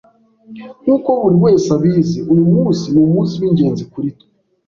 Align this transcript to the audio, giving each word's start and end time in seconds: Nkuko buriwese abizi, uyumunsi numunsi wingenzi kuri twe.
Nkuko 0.81 1.09
buriwese 1.21 1.69
abizi, 1.77 2.19
uyumunsi 2.31 2.85
numunsi 2.93 3.33
wingenzi 3.41 3.83
kuri 3.91 4.09
twe. 4.17 4.27